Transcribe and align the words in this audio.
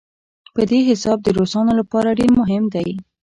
په 0.53 0.61
دې 0.69 0.79
حساب 0.89 1.17
د 1.23 1.27
روسانو 1.37 1.71
لپاره 1.79 2.15
ډېر 2.19 2.31
مهم 2.41 2.63
دی. 2.73 2.89